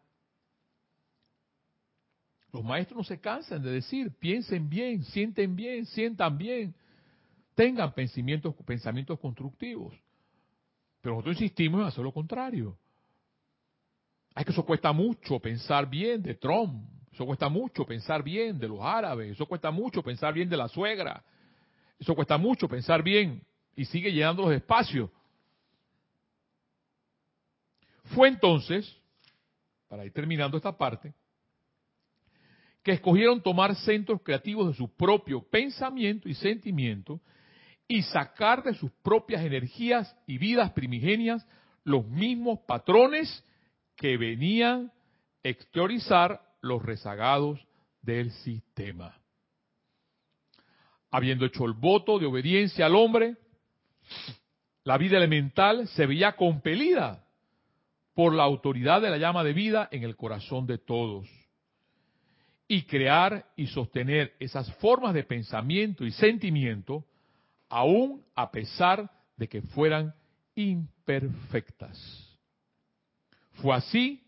[2.53, 6.73] Los maestros no se cansan de decir, piensen bien, sienten bien, sientan bien,
[7.53, 9.93] tengan pensamientos, pensamientos constructivos.
[11.01, 12.77] Pero nosotros insistimos en hacer lo contrario.
[14.37, 16.83] Ay, que eso cuesta mucho pensar bien de Trump.
[17.13, 19.31] Eso cuesta mucho pensar bien de los árabes.
[19.31, 21.23] Eso cuesta mucho pensar bien de la suegra.
[21.97, 23.41] Eso cuesta mucho pensar bien.
[23.77, 25.09] Y sigue llenando los espacios.
[28.13, 28.93] Fue entonces,
[29.87, 31.13] para ir terminando esta parte,
[32.83, 37.21] que escogieron tomar centros creativos de su propio pensamiento y sentimiento
[37.87, 41.47] y sacar de sus propias energías y vidas primigenias
[41.85, 43.43] los mismos patrones
[43.95, 44.91] que venían
[45.43, 47.59] a exteriorizar los rezagados
[48.01, 49.15] del sistema.
[51.11, 53.37] Habiendo hecho el voto de obediencia al hombre,
[54.83, 57.23] la vida elemental se veía compelida
[58.13, 61.27] por la autoridad de la llama de vida en el corazón de todos.
[62.67, 67.05] Y crear y sostener esas formas de pensamiento y sentimiento,
[67.69, 70.15] aún a pesar de que fueran
[70.55, 72.24] imperfectas.
[73.55, 74.23] Fue así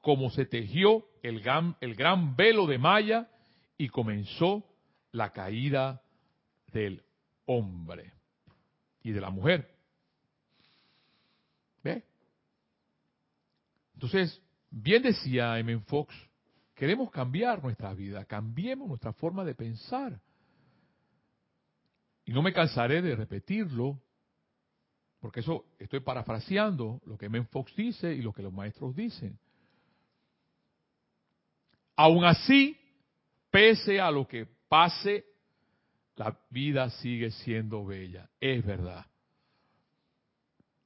[0.00, 3.28] como se tejió el gran, el gran velo de Maya
[3.78, 4.64] y comenzó
[5.12, 6.02] la caída
[6.72, 7.02] del
[7.46, 8.12] hombre
[9.02, 9.68] y de la mujer.
[11.82, 12.04] ¿Ve?
[13.94, 15.78] Entonces, bien decía M.
[15.80, 16.14] Fox,
[16.74, 20.20] queremos cambiar nuestra vida, cambiemos nuestra forma de pensar.
[22.24, 24.00] Y no me cansaré de repetirlo,
[25.22, 27.44] porque eso estoy parafraseando lo que M.
[27.44, 29.38] Fox dice y lo que los maestros dicen.
[31.94, 32.76] Aún así,
[33.48, 35.24] pese a lo que pase,
[36.16, 38.28] la vida sigue siendo bella.
[38.40, 39.06] Es verdad.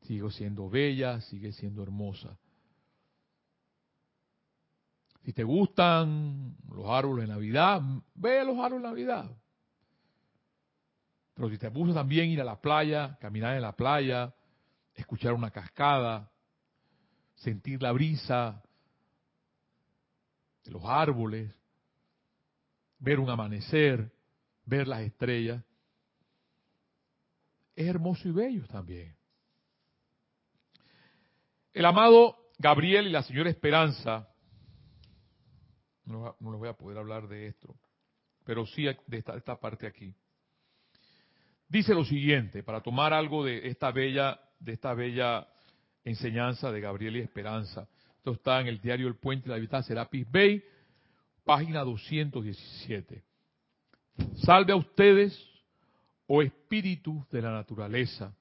[0.03, 2.39] Sigue siendo bella, sigue siendo hermosa.
[5.25, 7.81] Si te gustan los árboles de Navidad,
[8.15, 9.31] ve los árboles de Navidad.
[11.37, 14.35] Pero si te gusta también ir a la playa, caminar en la playa,
[14.95, 16.33] escuchar una cascada,
[17.35, 18.63] sentir la brisa
[20.65, 21.55] de los árboles,
[22.99, 24.11] ver un amanecer,
[24.65, 25.63] ver las estrellas,
[27.75, 29.15] es hermoso y bello también.
[31.75, 34.27] El amado Gabriel y la señora Esperanza,
[36.07, 37.77] no, les voy a poder hablar de esto,
[38.43, 40.17] pero sí de esta parte aquí.
[41.69, 45.49] Dice lo siguiente, para tomar algo de esta bella, de esta bella
[46.05, 47.89] enseñanza de Gabriel y Esperanza.
[48.19, 50.63] Esto está en el diario El Puente de la Vida Serapis Bay,
[51.45, 53.25] página 217.
[54.37, 55.37] Salve a ustedes,
[56.29, 58.35] oh espíritus de la naturaleza,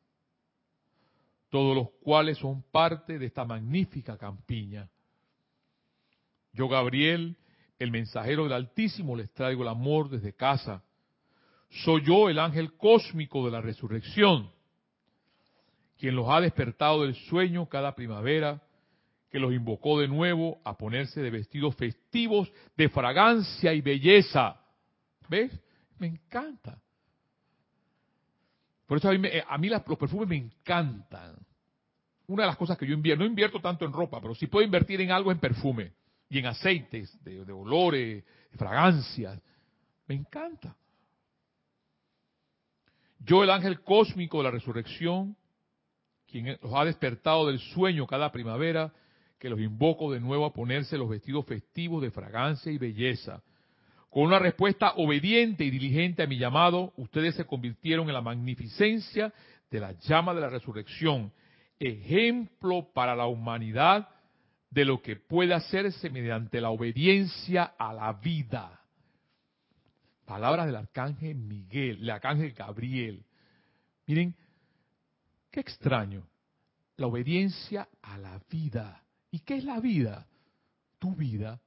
[1.49, 4.87] todos los cuales son parte de esta magnífica campiña.
[6.53, 7.35] Yo, Gabriel,
[7.79, 10.83] el mensajero del Altísimo, les traigo el amor desde casa.
[11.69, 14.51] Soy yo el ángel cósmico de la resurrección,
[15.97, 18.61] quien los ha despertado del sueño cada primavera
[19.29, 24.61] que los invocó de nuevo a ponerse de vestidos festivos de fragancia y belleza.
[25.27, 25.51] ¿Ves?
[25.97, 26.81] Me encanta.
[28.85, 31.35] Por eso a mí, a mí los perfumes me encantan.
[32.27, 34.65] Una de las cosas que yo invierto, no invierto tanto en ropa, pero si puedo
[34.65, 35.93] invertir en algo en perfume
[36.29, 39.41] y en aceites de, de olores, de fragancias.
[40.07, 40.75] Me encanta.
[43.25, 45.35] Yo, el ángel cósmico de la resurrección,
[46.27, 48.93] quien los ha despertado del sueño cada primavera,
[49.39, 53.41] que los invoco de nuevo a ponerse los vestidos festivos de fragancia y belleza.
[54.11, 59.33] Con una respuesta obediente y diligente a mi llamado, ustedes se convirtieron en la magnificencia
[59.71, 61.33] de la llama de la resurrección,
[61.79, 64.07] ejemplo para la humanidad
[64.69, 68.84] de lo que puede hacerse mediante la obediencia a la vida.
[70.25, 73.23] Palabras del arcángel Miguel, del arcángel Gabriel.
[74.07, 74.35] Miren,
[75.51, 76.27] qué extraño.
[76.97, 79.03] La obediencia a la vida.
[79.31, 80.27] ¿Y qué es la vida?
[80.99, 81.61] Tu vida.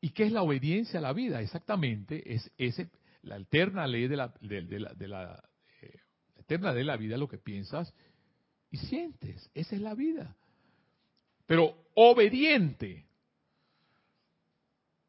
[0.00, 1.40] ¿Y qué es la obediencia a la vida?
[1.40, 2.90] Exactamente, es ese,
[3.22, 5.42] la alterna ley de la, de, la,
[5.80, 6.00] eh,
[6.36, 7.94] eterna ley de la vida, lo que piensas
[8.70, 9.48] y sientes.
[9.54, 10.36] Esa es la vida.
[11.46, 13.06] Pero obediente,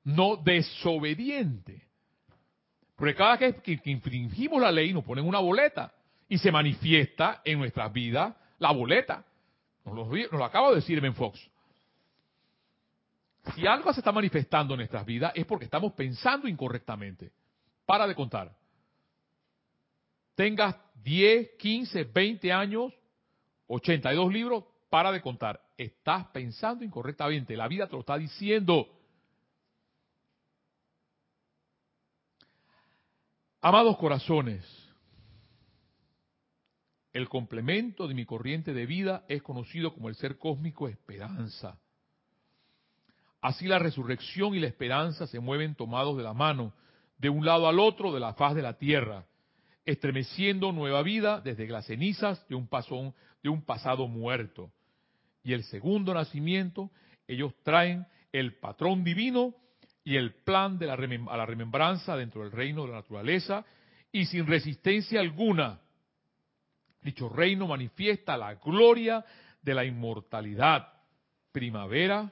[0.03, 1.83] no desobediente.
[2.95, 5.93] Porque cada vez que, infringimos la ley nos ponen una boleta
[6.27, 9.25] y se manifiesta en nuestras vidas la boleta.
[9.85, 11.39] Nos lo, acaba de decir Ben Fox.
[13.55, 17.31] Si algo se está manifestando en nuestras vidas es porque estamos pensando incorrectamente.
[17.85, 18.55] Para de contar.
[20.35, 22.93] Tengas 10, 15, 20 años,
[23.67, 25.59] 82 libros, para de contar.
[25.77, 27.57] Estás pensando incorrectamente.
[27.57, 28.87] La vida te lo está diciendo.
[33.65, 34.61] Amados corazones,
[37.13, 41.79] el complemento de mi corriente de vida es conocido como el ser cósmico esperanza.
[43.39, 46.73] Así la resurrección y la esperanza se mueven tomados de la mano,
[47.17, 49.23] de un lado al otro de la faz de la tierra,
[49.85, 54.73] estremeciendo nueva vida desde las cenizas de un, pasón, de un pasado muerto.
[55.41, 56.91] Y el segundo nacimiento,
[57.29, 59.55] ellos traen el patrón divino
[60.03, 63.65] y el plan de la, a la remembranza dentro del reino de la naturaleza
[64.11, 65.79] y sin resistencia alguna
[67.03, 69.25] Dicho reino manifiesta la gloria
[69.61, 70.87] de la inmortalidad,
[71.51, 72.31] primavera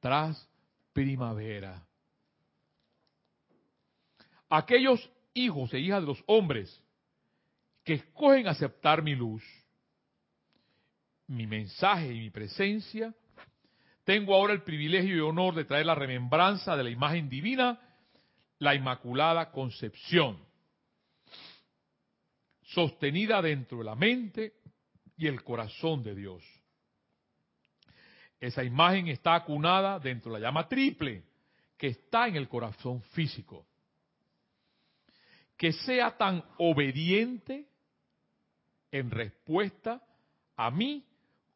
[0.00, 0.48] tras
[0.92, 1.86] primavera.
[4.48, 6.82] Aquellos hijos e hijas de los hombres
[7.84, 9.42] que escogen aceptar mi luz,
[11.26, 13.14] mi mensaje y mi presencia,
[14.04, 17.80] tengo ahora el privilegio y honor de traer la remembranza de la imagen divina,
[18.58, 20.38] la Inmaculada Concepción,
[22.62, 24.54] sostenida dentro de la mente
[25.16, 26.42] y el corazón de Dios.
[28.38, 31.24] Esa imagen está acunada dentro de la llama triple,
[31.78, 33.66] que está en el corazón físico.
[35.56, 37.68] Que sea tan obediente
[38.90, 40.02] en respuesta
[40.56, 41.06] a mí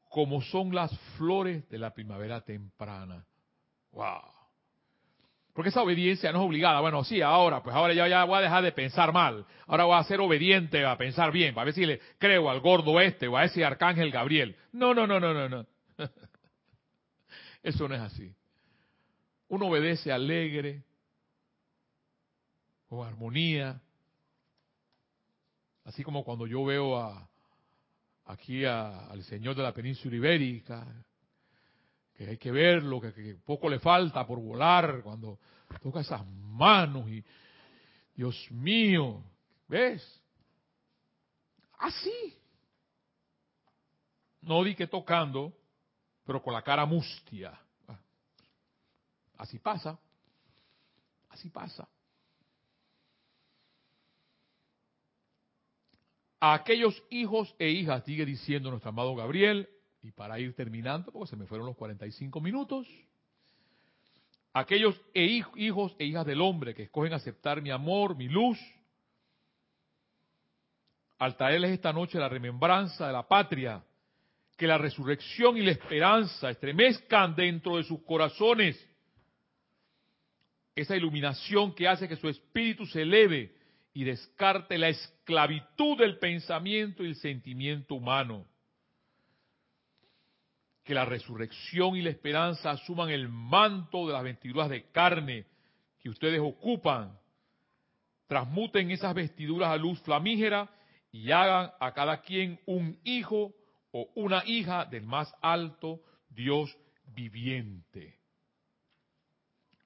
[0.09, 3.27] como son las flores de la primavera temprana.
[3.93, 4.39] ¡Wow!
[5.53, 6.81] Porque esa obediencia no es obligada.
[6.81, 9.45] Bueno, sí, ahora, pues ahora ya, ya voy a dejar de pensar mal.
[9.67, 13.01] Ahora voy a ser obediente a pensar bien, para ver si le creo al gordo
[13.01, 14.57] este o a ese arcángel Gabriel.
[14.73, 15.67] No, no, no, no, no, no.
[17.63, 18.33] Eso no es así.
[19.49, 20.85] Uno obedece alegre,
[22.89, 23.81] con armonía,
[25.85, 27.29] así como cuando yo veo a,
[28.29, 30.87] aquí al Señor de la península ibérica,
[32.15, 35.39] que hay que verlo, que, que, poco le falta por volar cuando
[35.83, 37.25] toca esas manos y
[38.15, 39.23] Dios mío,
[39.67, 40.23] ¿ves?
[41.79, 42.37] Así.
[44.43, 45.55] No di que tocando,
[46.25, 47.59] pero con la cara mustia.
[49.39, 49.99] Así pasa.
[51.31, 51.89] Así pasa.
[56.41, 59.69] A aquellos hijos e hijas, sigue diciendo nuestro amado Gabriel,
[60.03, 62.87] y para ir terminando, porque se me fueron los 45 minutos,
[64.53, 68.59] aquellos e hijos e hijas del hombre que escogen aceptar mi amor, mi luz,
[71.19, 73.85] al traerles esta noche la remembranza de la patria,
[74.57, 78.85] que la resurrección y la esperanza estremezcan dentro de sus corazones.
[80.75, 83.58] Esa iluminación que hace que su espíritu se eleve
[83.99, 88.47] y descarte la esclavitud del pensamiento y el sentimiento humano.
[90.85, 95.47] Que la resurrección y la esperanza asuman el manto de las vestiduras de carne
[95.99, 97.19] que ustedes ocupan,
[98.29, 100.71] transmuten esas vestiduras a luz flamígera
[101.11, 103.53] y hagan a cada quien un hijo
[103.91, 106.73] o una hija del más alto Dios
[107.05, 108.17] viviente.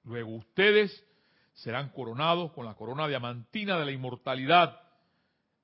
[0.03, 1.03] Luego ustedes
[1.53, 4.79] serán coronados con la corona diamantina de la inmortalidad,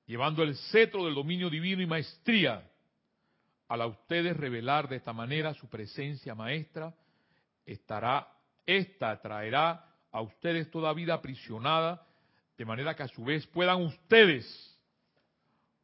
[0.06, 2.68] llevando el cetro del dominio divino y maestría.
[3.68, 6.94] Al a ustedes revelar de esta manera su presencia maestra,
[7.64, 8.28] estará,
[8.66, 12.06] esta traerá a ustedes toda vida aprisionada,
[12.56, 14.78] de manera que a su vez puedan ustedes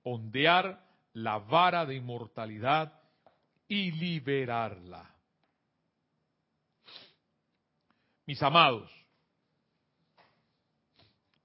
[0.02, 0.84] ondear
[1.14, 2.92] la vara de inmortalidad
[3.68, 5.10] y liberarla.
[8.26, 8.90] Mis amados,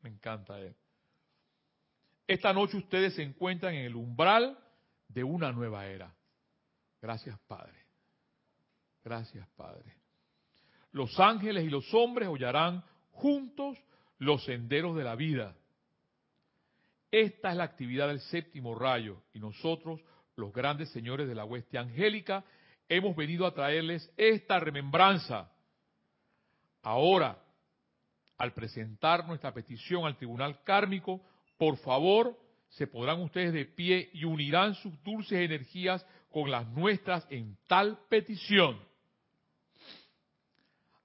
[0.04, 0.76] me encanta él.
[2.28, 4.58] Esta noche ustedes se encuentran en el umbral
[5.08, 6.14] de una nueva era.
[7.02, 7.86] Gracias, Padre.
[9.04, 9.96] Gracias, Padre.
[10.92, 13.78] Los ángeles y los hombres hollarán juntos
[14.18, 15.56] los senderos de la vida
[17.12, 20.02] esta es la actividad del séptimo rayo y nosotros,
[20.38, 22.46] los grandes señores de la hueste angélica,
[22.88, 25.52] hemos venido a traerles esta remembranza.
[26.82, 27.38] Ahora,
[28.42, 31.22] al presentar nuestra petición al tribunal kármico,
[31.60, 32.36] por favor,
[32.70, 38.00] se podrán ustedes de pie y unirán sus dulces energías con las nuestras en tal
[38.10, 38.80] petición.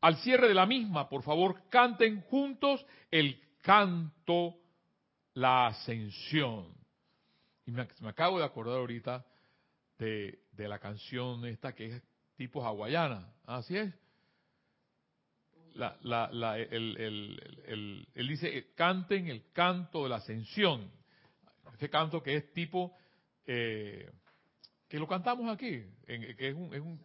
[0.00, 4.56] Al cierre de la misma, por favor, canten juntos el canto
[5.34, 6.72] la ascensión.
[7.66, 9.26] Y me, acabo de acordar ahorita
[9.98, 12.02] de, la canción esta que es
[12.34, 13.30] tipo hawaiana.
[13.44, 13.92] Así es.
[15.76, 20.90] La, él dice, canten el canto de la ascensión.
[21.74, 22.96] Ese canto que es tipo,
[23.46, 24.10] eh,
[24.88, 26.74] que lo cantamos aquí, que es un...
[26.74, 26.98] Es un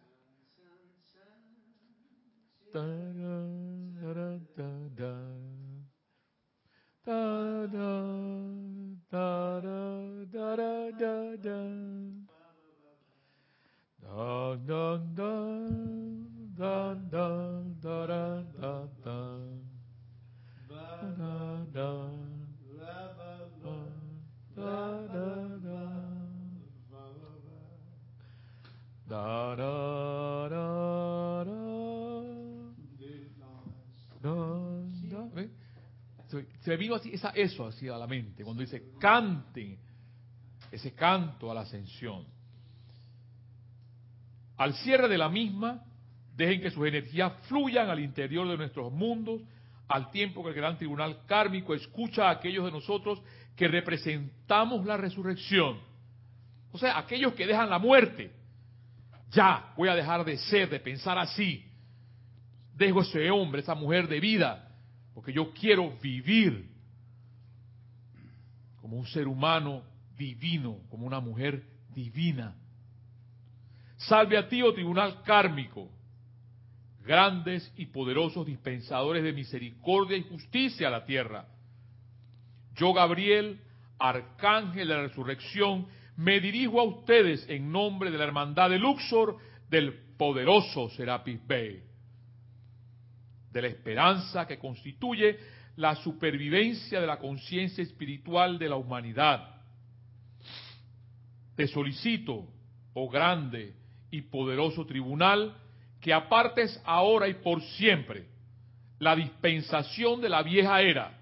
[36.28, 39.78] se, se vino así, esa, eso así a la mente, cuando dice cante
[40.70, 42.24] ese canto a la ascensión.
[44.56, 45.84] Al cierre de la misma,
[46.36, 49.40] dejen que sus energías fluyan al interior de nuestros mundos,
[49.88, 53.20] al tiempo que el gran tribunal kármico escucha a aquellos de nosotros
[53.56, 55.78] que representamos la resurrección,
[56.72, 58.32] o sea, aquellos que dejan la muerte,
[59.30, 61.64] ya voy a dejar de ser, de pensar así,
[62.74, 64.70] dejo ese hombre, esa mujer de vida,
[65.14, 66.70] porque yo quiero vivir
[68.80, 69.82] como un ser humano
[70.16, 71.62] divino, como una mujer
[71.94, 72.54] divina.
[73.96, 75.88] Salve a ti, oh tribunal kármico,
[77.02, 81.46] grandes y poderosos dispensadores de misericordia y justicia a la tierra.
[82.76, 83.60] Yo, Gabriel,
[83.98, 85.86] arcángel de la resurrección,
[86.16, 89.36] me dirijo a ustedes en nombre de la hermandad de Luxor
[89.68, 91.82] del poderoso Serapis Bey,
[93.50, 95.38] de la esperanza que constituye
[95.76, 99.60] la supervivencia de la conciencia espiritual de la humanidad.
[101.56, 102.46] Te solicito,
[102.94, 103.74] oh grande
[104.10, 105.56] y poderoso tribunal,
[106.02, 108.26] que apartes ahora y por siempre
[108.98, 111.18] la dispensación de la vieja era,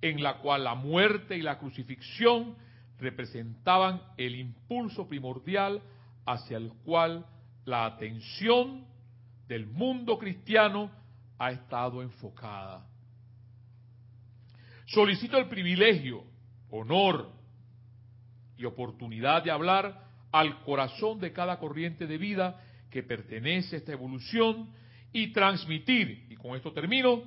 [0.00, 2.54] en la cual la muerte y la crucifixión
[2.98, 5.82] representaban el impulso primordial
[6.26, 7.26] hacia el cual
[7.64, 8.86] la atención
[9.48, 10.90] del mundo cristiano
[11.38, 12.86] ha estado enfocada.
[14.84, 16.24] Solicito el privilegio,
[16.70, 17.30] honor
[18.58, 22.64] y oportunidad de hablar al corazón de cada corriente de vida
[22.98, 24.70] que pertenece a esta evolución
[25.12, 27.22] y transmitir, y con esto termino,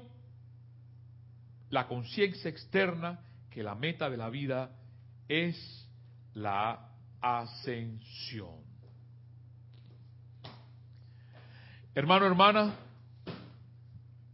[1.70, 4.78] la conciencia externa que la meta de la vida
[5.30, 5.56] es
[6.34, 6.90] la
[7.22, 8.60] ascensión.
[11.96, 12.76] Hermano, hermana,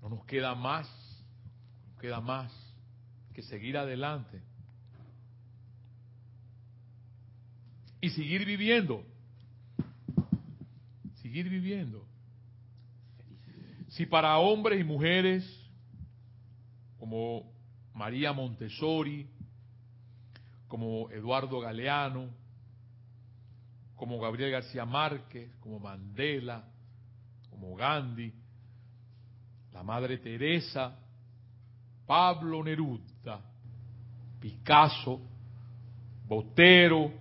[0.01, 0.89] no nos queda más,
[2.01, 2.51] queda más
[3.35, 4.41] que seguir adelante
[8.01, 9.05] y seguir viviendo,
[11.37, 12.03] seguir viviendo.
[13.89, 15.45] Si para hombres y mujeres
[16.97, 17.53] como
[17.93, 19.29] María Montessori,
[20.67, 22.29] como Eduardo Galeano,
[23.95, 26.63] como Gabriel García Márquez, como Mandela,
[27.51, 28.33] como Gandhi,
[29.73, 30.97] la Madre Teresa,
[32.07, 33.41] Pablo Neruda,
[34.39, 35.21] Picasso,
[36.27, 37.11] Botero,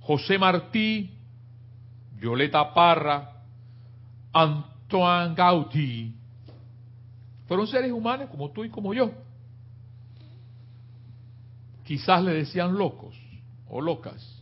[0.00, 1.19] José Martí,
[2.20, 3.42] Violeta Parra,
[4.32, 6.14] Antoine Gaudí,
[7.48, 9.10] fueron seres humanos como tú y como yo.
[11.84, 13.16] Quizás le decían locos
[13.68, 14.40] o locas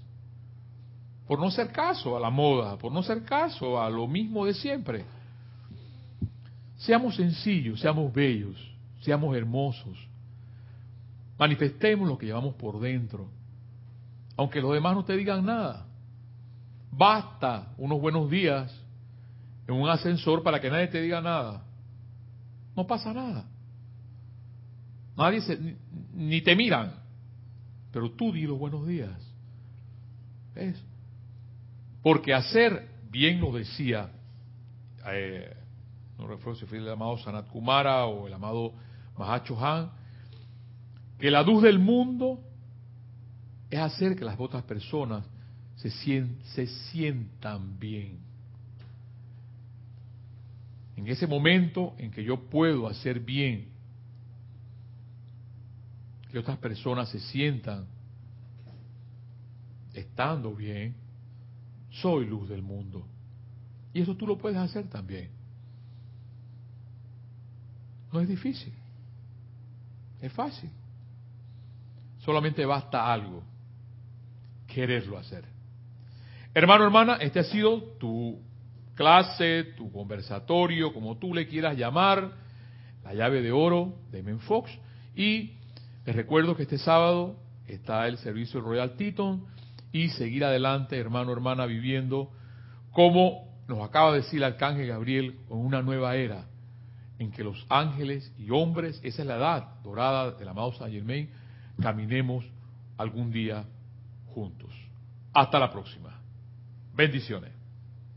[1.28, 4.54] por no ser caso a la moda, por no ser caso a lo mismo de
[4.54, 5.04] siempre.
[6.78, 8.56] Seamos sencillos, seamos bellos,
[9.02, 9.98] seamos hermosos.
[11.38, 13.28] Manifestemos lo que llevamos por dentro.
[14.38, 15.87] Aunque los demás no te digan nada.
[16.90, 18.72] Basta unos buenos días
[19.66, 21.64] en un ascensor para que nadie te diga nada.
[22.74, 23.44] No pasa nada.
[25.16, 25.76] Nadie se,
[26.14, 26.94] ni, te miran.
[27.92, 29.10] Pero tú di los buenos días.
[30.54, 30.82] ¿Ves?
[32.02, 34.10] Porque hacer, bien lo decía,
[35.06, 35.56] eh,
[36.18, 38.72] no recuerdo si fue el amado Sanat Kumara o el amado
[39.16, 39.90] Mahacho Han,
[41.18, 42.40] que la luz del mundo
[43.70, 45.24] es hacer que las otras personas
[45.78, 48.18] se, se sientan bien.
[50.96, 53.68] En ese momento en que yo puedo hacer bien,
[56.30, 57.86] que otras personas se sientan
[59.94, 60.94] estando bien,
[61.90, 63.06] soy luz del mundo.
[63.94, 65.30] Y eso tú lo puedes hacer también.
[68.12, 68.72] No es difícil.
[70.20, 70.70] Es fácil.
[72.18, 73.42] Solamente basta algo.
[74.66, 75.57] Quererlo hacer.
[76.58, 78.42] Hermano, hermana, este ha sido tu
[78.96, 82.32] clase, tu conversatorio, como tú le quieras llamar,
[83.04, 84.68] la llave de oro de Menfox.
[85.14, 85.52] Y
[86.04, 87.36] les recuerdo que este sábado
[87.68, 89.46] está el servicio Royal Teton
[89.92, 92.32] y seguir adelante, hermano, hermana, viviendo
[92.90, 96.46] como nos acaba de decir el arcángel Gabriel, con una nueva era
[97.20, 101.30] en que los ángeles y hombres, esa es la edad dorada del amado Saint Germain,
[101.80, 102.44] caminemos
[102.96, 103.64] algún día
[104.34, 104.72] juntos.
[105.32, 106.17] Hasta la próxima.
[106.98, 107.57] Bendiciones.